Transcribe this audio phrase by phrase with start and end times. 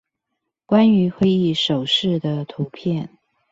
[0.65, 3.15] 關於會議手勢的圖片